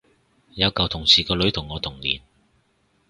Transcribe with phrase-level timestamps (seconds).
[0.55, 2.23] 有舊同事個女同我同年